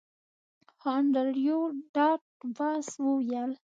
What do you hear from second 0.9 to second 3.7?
انډریو ډاټ باس وویل